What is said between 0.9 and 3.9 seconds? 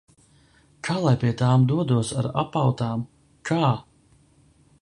lai pie tām dodos ar apautām? Kā?